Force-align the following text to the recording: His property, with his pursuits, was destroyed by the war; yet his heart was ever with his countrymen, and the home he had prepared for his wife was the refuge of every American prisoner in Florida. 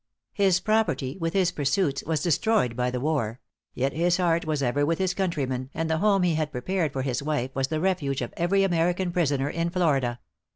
His 0.33 0.59
property, 0.59 1.15
with 1.19 1.33
his 1.33 1.51
pursuits, 1.51 2.01
was 2.01 2.23
destroyed 2.23 2.75
by 2.75 2.89
the 2.89 2.99
war; 2.99 3.39
yet 3.75 3.93
his 3.93 4.17
heart 4.17 4.45
was 4.45 4.63
ever 4.63 4.83
with 4.83 4.97
his 4.97 5.13
countrymen, 5.13 5.69
and 5.75 5.91
the 5.91 5.99
home 5.99 6.23
he 6.23 6.33
had 6.33 6.51
prepared 6.51 6.91
for 6.91 7.03
his 7.03 7.21
wife 7.21 7.51
was 7.53 7.67
the 7.67 7.79
refuge 7.79 8.23
of 8.23 8.33
every 8.35 8.63
American 8.63 9.11
prisoner 9.11 9.47
in 9.51 9.69
Florida. 9.69 10.19